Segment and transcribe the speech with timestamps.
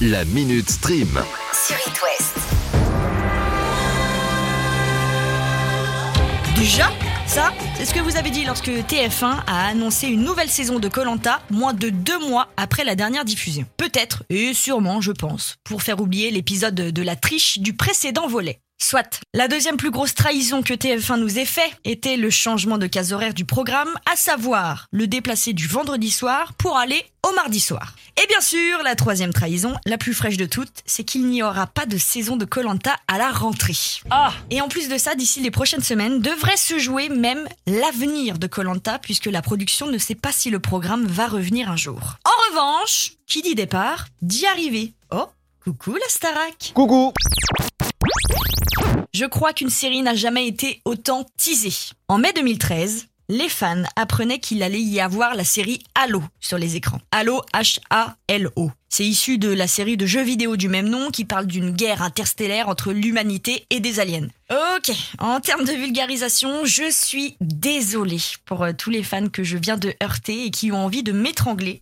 [0.00, 1.08] La Minute Stream.
[1.52, 2.34] sur It West.
[6.56, 6.90] Déjà
[7.26, 10.88] Ça, c'est ce que vous avez dit lorsque TF1 a annoncé une nouvelle saison de
[10.88, 13.66] Colanta moins de deux mois après la dernière diffusion.
[13.76, 18.60] Peut-être, et sûrement, je pense, pour faire oublier l'épisode de la triche du précédent volet.
[18.78, 19.20] Soit.
[19.32, 23.12] La deuxième plus grosse trahison que TF1 nous ait fait était le changement de case
[23.12, 27.94] horaire du programme, à savoir le déplacer du vendredi soir pour aller au mardi soir.
[28.22, 31.66] Et bien sûr, la troisième trahison, la plus fraîche de toutes, c'est qu'il n'y aura
[31.66, 33.76] pas de saison de Colanta à la rentrée.
[34.10, 38.38] Ah Et en plus de ça, d'ici les prochaines semaines, devrait se jouer même l'avenir
[38.38, 42.16] de Colanta, puisque la production ne sait pas si le programme va revenir un jour.
[42.24, 44.92] En revanche, qui dit départ, dit arriver.
[45.10, 45.26] Oh,
[45.64, 47.12] coucou la Starac Coucou
[49.12, 51.92] je crois qu'une série n'a jamais été autant teasée.
[52.08, 56.76] En mai 2013, les fans apprenaient qu'il allait y avoir la série Halo sur les
[56.76, 57.00] écrans.
[57.10, 58.70] Halo H-A-L-O.
[58.90, 62.02] C'est issu de la série de jeux vidéo du même nom qui parle d'une guerre
[62.02, 64.28] interstellaire entre l'humanité et des aliens.
[64.50, 69.56] Ok, en termes de vulgarisation, je suis désolée pour euh, tous les fans que je
[69.56, 71.80] viens de heurter et qui ont envie de m'étrangler.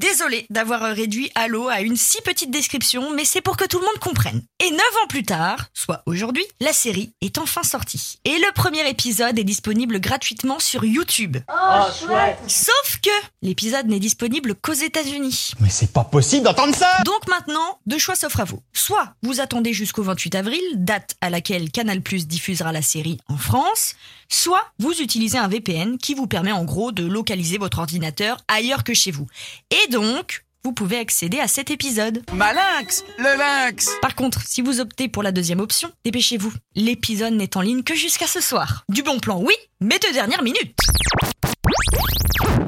[0.00, 3.84] Désolé d'avoir réduit Halo à une si petite description, mais c'est pour que tout le
[3.84, 4.40] monde comprenne.
[4.58, 8.18] Et neuf ans plus tard, soit aujourd'hui, la série est enfin sortie.
[8.24, 11.36] Et le premier épisode est disponible gratuitement sur YouTube.
[11.52, 12.38] Oh, chouette.
[12.46, 13.10] Sauf que
[13.42, 15.50] l'épisode n'est disponible qu'aux États-Unis.
[15.60, 18.62] Mais c'est pas possible d'entendre ça Donc maintenant, deux choix s'offrent à vous.
[18.72, 23.96] Soit vous attendez jusqu'au 28 avril, date à laquelle Canal+ diffusera la série en France,
[24.30, 28.82] soit vous utilisez un VPN qui vous permet en gros de localiser votre ordinateur ailleurs
[28.82, 29.26] que chez vous.
[29.70, 32.22] Et donc, vous pouvez accéder à cet épisode.
[32.32, 36.52] Malinx Le lynx Par contre, si vous optez pour la deuxième option, dépêchez-vous.
[36.76, 38.84] L'épisode n'est en ligne que jusqu'à ce soir.
[38.88, 40.76] Du bon plan, oui, mais de dernière minute.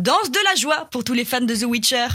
[0.00, 2.08] Danse de la joie pour tous les fans de The Witcher.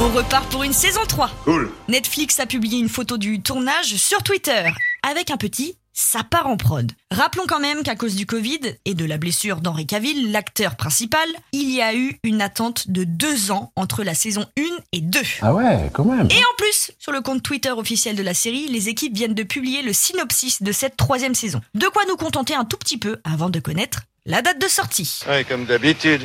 [0.00, 1.30] On repart pour une saison 3.
[1.44, 1.72] Cool.
[1.88, 4.66] Netflix a publié une photo du tournage sur Twitter
[5.02, 6.92] avec un petit ça part en prod.
[7.10, 11.28] Rappelons quand même qu'à cause du Covid et de la blessure d'Henri Cavill, l'acteur principal,
[11.50, 15.20] il y a eu une attente de deux ans entre la saison 1 et 2.
[15.42, 18.68] Ah ouais, quand même Et en plus, sur le compte Twitter officiel de la série,
[18.68, 21.60] les équipes viennent de publier le synopsis de cette troisième saison.
[21.74, 25.20] De quoi nous contenter un tout petit peu avant de connaître la date de sortie.
[25.28, 26.22] Ouais, comme d'habitude.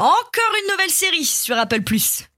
[0.00, 1.80] Encore une nouvelle série sur Apple+.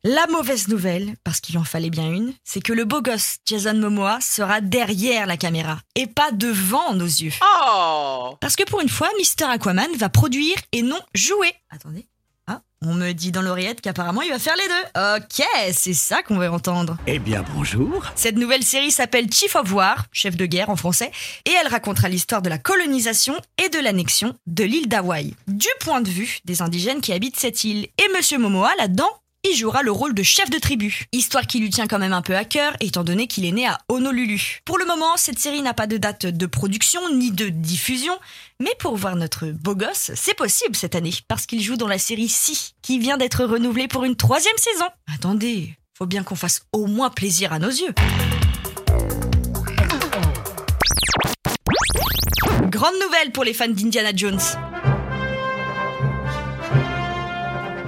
[0.04, 3.74] La mauvaise nouvelle, parce qu'il en fallait bien une, c'est que le beau gosse Jason
[3.74, 7.32] Momoa sera derrière la caméra et pas devant nos yeux.
[7.42, 11.52] Oh Parce que pour une fois, Mister Aquaman va produire et non jouer.
[11.70, 12.06] Attendez.
[12.50, 15.18] Ah, on me dit dans l'oreillette qu'apparemment il va faire les deux.
[15.18, 16.96] Ok, c'est ça qu'on veut entendre.
[17.06, 21.12] Eh bien, bonjour Cette nouvelle série s'appelle Chief of War, chef de guerre en français,
[21.44, 23.34] et elle racontera l'histoire de la colonisation
[23.64, 27.62] et de l'annexion de l'île d'Hawaï, du point de vue des indigènes qui habitent cette
[27.62, 27.86] île.
[27.98, 29.10] Et Monsieur Momoa, là-dedans,
[29.44, 31.06] il jouera le rôle de chef de tribu.
[31.12, 33.66] Histoire qui lui tient quand même un peu à cœur, étant donné qu'il est né
[33.66, 34.60] à Honolulu.
[34.64, 38.12] Pour le moment, cette série n'a pas de date de production ni de diffusion,
[38.60, 41.98] mais pour voir notre beau gosse, c'est possible cette année, parce qu'il joue dans la
[41.98, 44.86] série Si, qui vient d'être renouvelée pour une troisième saison.
[45.14, 47.94] Attendez, faut bien qu'on fasse au moins plaisir à nos yeux.
[52.68, 54.40] Grande nouvelle pour les fans d'Indiana Jones.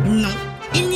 [0.04, 0.28] Non,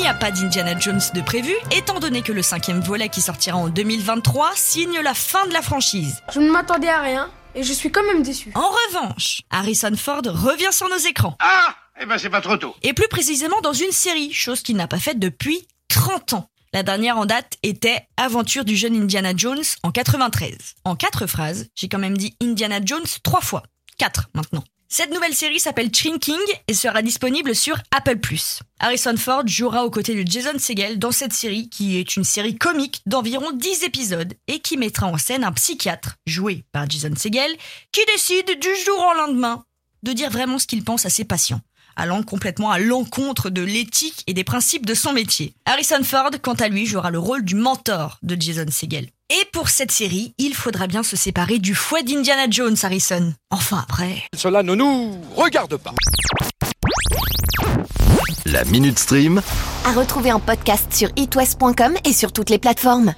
[0.06, 3.56] n'y a pas d'Indiana Jones de prévu, étant donné que le cinquième volet qui sortira
[3.56, 6.22] en 2023 signe la fin de la franchise.
[6.32, 8.52] Je ne m'attendais à rien et je suis quand même déçu.
[8.54, 11.34] En revanche, Harrison Ford revient sur nos écrans.
[11.40, 12.76] Ah Eh ben, c'est pas trop tôt.
[12.84, 16.48] Et plus précisément dans une série, chose qu'il n'a pas faite depuis 30 ans.
[16.72, 20.56] La dernière en date était Aventure du jeune Indiana Jones en 93.
[20.84, 23.64] En quatre phrases, j'ai quand même dit Indiana Jones trois fois.
[23.98, 24.62] Quatre maintenant.
[24.88, 26.38] Cette nouvelle série s'appelle Shrinking
[26.68, 28.18] et sera disponible sur Apple+.
[28.78, 32.56] Harrison Ford jouera aux côtés de Jason Segel dans cette série qui est une série
[32.56, 37.50] comique d'environ 10 épisodes et qui mettra en scène un psychiatre, joué par Jason Segel,
[37.90, 39.64] qui décide du jour au lendemain
[40.04, 41.60] de dire vraiment ce qu'il pense à ses patients,
[41.96, 45.54] allant complètement à l'encontre de l'éthique et des principes de son métier.
[45.64, 49.08] Harrison Ford, quant à lui, jouera le rôle du mentor de Jason Segel.
[49.28, 53.34] Et pour cette série, il faudra bien se séparer du fouet d'Indiana Jones, Harrison.
[53.50, 54.22] Enfin après.
[54.36, 55.92] Cela ne nous regarde pas
[58.44, 59.42] La Minute Stream.
[59.84, 63.14] À retrouver en podcast sur itwest.com et sur toutes les plateformes.